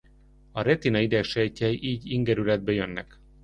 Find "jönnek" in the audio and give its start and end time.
2.71-3.19